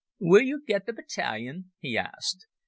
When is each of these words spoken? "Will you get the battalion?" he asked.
"Will 0.19 0.41
you 0.41 0.63
get 0.65 0.87
the 0.87 0.93
battalion?" 0.93 1.73
he 1.79 1.95
asked. 1.95 2.47